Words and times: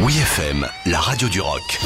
Oui 0.00 0.16
FM, 0.16 0.64
la 0.86 1.00
radio 1.00 1.28
du 1.28 1.40
rock. 1.40 1.80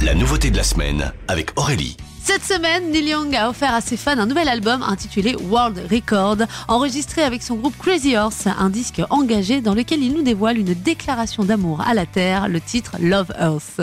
La 0.00 0.14
nouveauté 0.14 0.50
de 0.50 0.56
la 0.56 0.62
semaine 0.62 1.12
avec 1.28 1.50
Aurélie. 1.58 1.98
Cette 2.22 2.42
semaine, 2.42 2.90
Neil 2.90 3.10
Young 3.10 3.36
a 3.36 3.50
offert 3.50 3.74
à 3.74 3.82
ses 3.82 3.98
fans 3.98 4.18
un 4.18 4.24
nouvel 4.24 4.48
album 4.48 4.82
intitulé 4.82 5.36
World 5.36 5.78
Record, 5.90 6.38
enregistré 6.68 7.22
avec 7.22 7.42
son 7.42 7.56
groupe 7.56 7.76
Crazy 7.76 8.16
Horse, 8.16 8.46
un 8.46 8.70
disque 8.70 9.02
engagé 9.10 9.60
dans 9.60 9.74
lequel 9.74 10.02
il 10.02 10.14
nous 10.14 10.22
dévoile 10.22 10.58
une 10.58 10.72
déclaration 10.72 11.44
d'amour 11.44 11.82
à 11.86 11.92
la 11.92 12.06
Terre, 12.06 12.48
le 12.48 12.62
titre 12.62 12.96
Love 12.98 13.32
Earth. 13.38 13.80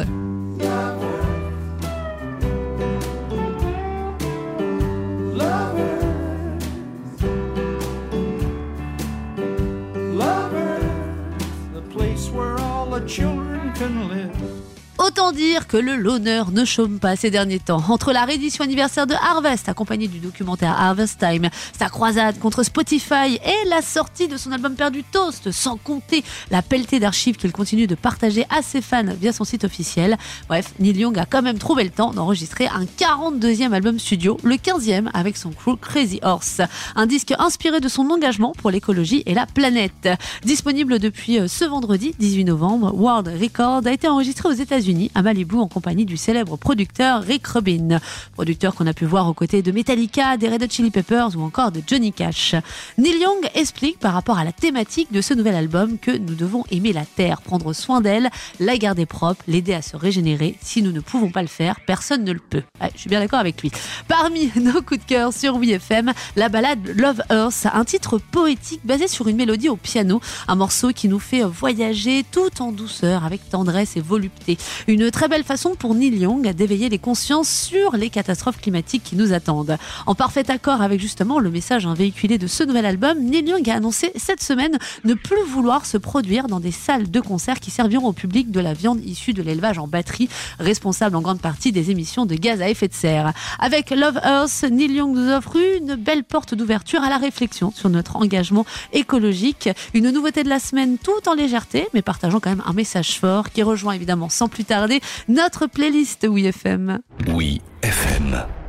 Children 13.07 13.73
can 13.73 14.07
live. 14.07 14.72
Autant 14.99 15.31
dire 15.31 15.65
que 15.65 15.75
le 15.75 15.95
loner 15.95 16.43
ne 16.51 16.65
chôme 16.65 16.99
pas 16.99 17.15
ces 17.15 17.31
derniers 17.31 17.59
temps. 17.59 17.83
Entre 17.89 18.13
la 18.13 18.25
réédition 18.25 18.63
anniversaire 18.63 19.07
de 19.07 19.15
Harvest, 19.15 19.67
accompagnée 19.67 20.07
du 20.07 20.19
documentaire 20.19 20.79
Harvest 20.79 21.17
Time, 21.19 21.49
sa 21.77 21.89
croisade 21.89 22.37
contre 22.37 22.61
Spotify 22.61 23.39
et 23.43 23.69
la 23.69 23.81
sortie 23.81 24.27
de 24.27 24.37
son 24.37 24.51
album 24.51 24.75
perdu 24.75 25.03
Toast, 25.03 25.49
sans 25.49 25.77
compter 25.77 26.23
la 26.51 26.61
pelletée 26.61 26.99
d'archives 26.99 27.37
qu'il 27.37 27.51
continue 27.51 27.87
de 27.87 27.95
partager 27.95 28.45
à 28.51 28.61
ses 28.61 28.81
fans 28.81 29.15
via 29.19 29.33
son 29.33 29.45
site 29.45 29.63
officiel. 29.63 30.15
Bref, 30.47 30.73
Neil 30.79 30.95
Young 30.99 31.17
a 31.17 31.25
quand 31.25 31.41
même 31.41 31.57
trouvé 31.57 31.83
le 31.83 31.89
temps 31.89 32.13
d'enregistrer 32.13 32.67
un 32.67 32.85
42e 32.85 33.73
album 33.73 33.97
studio, 33.97 34.37
le 34.43 34.55
15e 34.55 35.09
avec 35.15 35.37
son 35.37 35.49
crew 35.49 35.75
Crazy 35.75 36.19
Horse. 36.21 36.61
Un 36.95 37.07
disque 37.07 37.33
inspiré 37.39 37.79
de 37.79 37.87
son 37.87 38.11
engagement 38.11 38.51
pour 38.51 38.69
l'écologie 38.69 39.23
et 39.25 39.33
la 39.33 39.47
planète. 39.47 40.07
Disponible 40.43 40.99
depuis 40.99 41.39
euh, 41.39 41.47
ce 41.47 41.65
vendredi 41.65 42.13
18 42.19 42.45
novembre, 42.45 42.93
World 42.93 43.27
Record 43.41 43.81
a 43.87 43.91
été 43.91 44.07
enregistré 44.07 44.49
aux 44.49 44.53
États-Unis 44.53 44.82
à 45.15 45.21
Malibu 45.21 45.57
en 45.57 45.67
compagnie 45.67 46.05
du 46.05 46.17
célèbre 46.17 46.57
producteur 46.57 47.21
Rick 47.21 47.47
Rubin, 47.47 47.99
producteur 48.33 48.75
qu'on 48.75 48.85
a 48.85 48.93
pu 48.93 49.05
voir 49.05 49.29
aux 49.29 49.33
côtés 49.33 49.61
de 49.61 49.71
Metallica, 49.71 50.35
des 50.35 50.49
Red 50.49 50.63
Hot 50.63 50.67
Chili 50.69 50.91
Peppers 50.91 51.37
ou 51.37 51.41
encore 51.41 51.71
de 51.71 51.81
Johnny 51.85 52.11
Cash. 52.11 52.55
Neil 52.97 53.21
Young 53.21 53.49
explique 53.55 53.97
par 53.99 54.13
rapport 54.13 54.37
à 54.37 54.43
la 54.43 54.51
thématique 54.51 55.13
de 55.13 55.21
ce 55.21 55.33
nouvel 55.33 55.55
album 55.55 55.97
que 55.97 56.11
nous 56.11 56.35
devons 56.35 56.65
aimer 56.69 56.91
la 56.91 57.05
Terre, 57.05 57.41
prendre 57.41 57.71
soin 57.71 58.01
d'elle, 58.01 58.29
la 58.59 58.77
garder 58.77 59.05
propre, 59.05 59.43
l'aider 59.47 59.73
à 59.73 59.81
se 59.81 59.95
régénérer. 59.95 60.57
Si 60.61 60.81
nous 60.81 60.91
ne 60.91 60.99
pouvons 60.99 61.29
pas 61.29 61.41
le 61.41 61.47
faire, 61.47 61.79
personne 61.87 62.25
ne 62.25 62.33
le 62.33 62.39
peut. 62.39 62.63
je 62.93 62.99
suis 62.99 63.09
bien 63.09 63.21
d'accord 63.21 63.39
avec 63.39 63.61
lui. 63.61 63.71
Parmi 64.09 64.51
nos 64.57 64.81
coups 64.81 64.99
de 64.99 65.05
cœur 65.05 65.31
sur 65.31 65.55
WFM, 65.55 66.11
la 66.35 66.49
balade 66.49 66.85
Love 66.95 67.21
Earth, 67.29 67.67
un 67.73 67.85
titre 67.85 68.17
poétique 68.17 68.81
basé 68.83 69.07
sur 69.07 69.29
une 69.29 69.37
mélodie 69.37 69.69
au 69.69 69.77
piano, 69.77 70.19
un 70.49 70.55
morceau 70.55 70.89
qui 70.89 71.07
nous 71.07 71.19
fait 71.19 71.43
voyager 71.43 72.25
tout 72.29 72.61
en 72.61 72.73
douceur 72.73 73.23
avec 73.23 73.49
tendresse 73.49 73.95
et 73.95 74.01
volupté. 74.01 74.57
Une 74.87 75.11
très 75.11 75.27
belle 75.27 75.43
façon 75.43 75.75
pour 75.75 75.95
Neil 75.95 76.15
Young 76.17 76.47
d'éveiller 76.53 76.89
les 76.89 76.99
consciences 76.99 77.49
sur 77.49 77.95
les 77.95 78.09
catastrophes 78.09 78.59
climatiques 78.59 79.03
qui 79.03 79.15
nous 79.15 79.33
attendent. 79.33 79.77
En 80.05 80.15
parfait 80.15 80.49
accord 80.49 80.81
avec 80.81 80.99
justement 80.99 81.39
le 81.39 81.49
message 81.49 81.87
véhiculé 81.87 82.37
de 82.37 82.47
ce 82.47 82.63
nouvel 82.63 82.85
album, 82.85 83.19
Neil 83.19 83.47
Young 83.47 83.69
a 83.69 83.75
annoncé 83.75 84.11
cette 84.15 84.41
semaine 84.41 84.77
ne 85.03 85.13
plus 85.13 85.43
vouloir 85.47 85.85
se 85.85 85.97
produire 85.97 86.47
dans 86.47 86.59
des 86.59 86.71
salles 86.71 87.09
de 87.09 87.19
concert 87.19 87.59
qui 87.59 87.71
serviront 87.71 88.07
au 88.07 88.13
public 88.13 88.51
de 88.51 88.59
la 88.59 88.73
viande 88.73 89.03
issue 89.05 89.33
de 89.33 89.41
l'élevage 89.41 89.77
en 89.77 89.87
batterie, 89.87 90.29
responsable 90.59 91.15
en 91.15 91.21
grande 91.21 91.41
partie 91.41 91.71
des 91.71 91.91
émissions 91.91 92.25
de 92.25 92.35
gaz 92.35 92.61
à 92.61 92.69
effet 92.69 92.87
de 92.87 92.93
serre. 92.93 93.33
Avec 93.59 93.89
Love 93.91 94.19
Earth, 94.23 94.63
Neil 94.71 94.93
Young 94.93 95.15
nous 95.15 95.31
offre 95.31 95.57
une 95.57 95.95
belle 95.95 96.23
porte 96.23 96.55
d'ouverture 96.55 97.03
à 97.03 97.09
la 97.09 97.17
réflexion 97.17 97.71
sur 97.71 97.89
notre 97.89 98.15
engagement 98.15 98.65
écologique. 98.91 99.69
Une 99.93 100.09
nouveauté 100.09 100.43
de 100.43 100.49
la 100.49 100.59
semaine 100.59 100.97
tout 100.97 101.27
en 101.27 101.33
légèreté, 101.33 101.87
mais 101.93 102.01
partageant 102.01 102.39
quand 102.39 102.49
même 102.49 102.63
un 102.65 102.73
message 102.73 103.19
fort 103.19 103.49
qui 103.49 103.63
rejoint 103.63 103.93
évidemment 103.93 104.29
sans 104.29 104.47
plus 104.63 104.65
tarder 104.65 105.01
notre 105.27 105.67
playlist 105.67 106.25
Oui 106.29 106.45
FM. 106.45 106.99
Oui 107.27 107.61
FM. 107.81 108.62